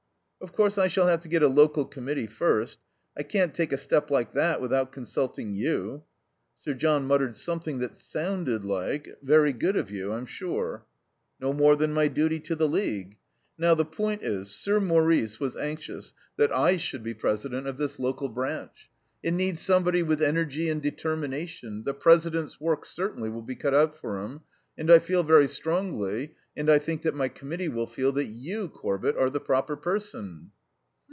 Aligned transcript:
"Of 0.43 0.53
course 0.53 0.79
I 0.79 0.87
shall 0.87 1.05
have 1.05 1.21
to 1.21 1.27
get 1.29 1.43
a 1.43 1.47
local 1.47 1.85
committee 1.85 2.25
first. 2.25 2.79
I 3.15 3.21
can't 3.21 3.53
take 3.53 3.71
a 3.71 3.77
step 3.77 4.09
like 4.09 4.31
that 4.31 4.59
without 4.59 4.91
consulting 4.91 5.53
you." 5.53 6.01
Sir 6.57 6.73
John 6.73 7.05
muttered 7.05 7.35
something 7.35 7.77
that 7.77 7.95
sounded 7.95 8.65
like 8.65 9.07
"Very 9.21 9.53
good 9.53 9.75
of 9.75 9.91
you, 9.91 10.11
I'm 10.11 10.25
sure." 10.25 10.83
"No 11.39 11.53
more 11.53 11.75
than 11.75 11.93
my 11.93 12.07
duty 12.07 12.39
to 12.39 12.55
the 12.55 12.67
League. 12.67 13.19
Now, 13.59 13.75
the 13.75 13.85
point 13.85 14.23
is, 14.23 14.49
Sir 14.49 14.79
Maurice 14.79 15.39
was 15.39 15.55
anxious 15.55 16.15
that 16.37 16.51
I 16.51 16.75
should 16.77 17.03
be 17.03 17.13
president 17.13 17.67
of 17.67 17.77
this 17.77 17.99
local 17.99 18.27
branch. 18.27 18.89
It 19.21 19.35
needs 19.35 19.61
somebody 19.61 20.01
with 20.01 20.23
energy 20.23 20.69
and 20.71 20.81
determination 20.81 21.83
the 21.83 21.93
president's 21.93 22.59
work, 22.59 22.83
certainly, 22.85 23.29
will 23.29 23.43
be 23.43 23.53
cut 23.55 23.75
out 23.75 23.95
for 23.95 24.23
him 24.23 24.41
and 24.77 24.89
I 24.89 24.97
feel 24.97 25.21
very 25.21 25.47
strongly, 25.49 26.33
and 26.55 26.69
I 26.69 26.79
think 26.79 27.01
that 27.03 27.13
my 27.15 27.27
Committee 27.29 27.67
will 27.69 27.85
feel 27.87 28.13
that 28.13 28.23
you, 28.25 28.67
Corbett, 28.69 29.17
are 29.17 29.29
the 29.29 29.39
proper 29.39 29.77
person." 29.77 30.49